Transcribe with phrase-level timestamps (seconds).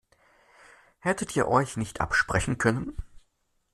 [0.97, 2.97] Hättet ihr euch nicht absprechen können?